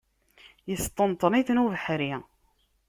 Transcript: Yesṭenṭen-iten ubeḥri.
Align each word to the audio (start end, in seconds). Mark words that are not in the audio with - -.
Yesṭenṭen-iten 0.69 1.61
ubeḥri. 1.63 2.11